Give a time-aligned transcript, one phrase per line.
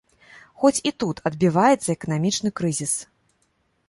[0.61, 2.93] Хоць і тут адбіваецца эканамічны крызіс.